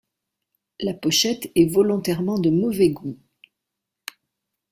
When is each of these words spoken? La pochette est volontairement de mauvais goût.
La 0.79 0.95
pochette 0.95 1.51
est 1.53 1.71
volontairement 1.71 2.39
de 2.39 2.49
mauvais 2.49 2.89
goût. 2.89 3.19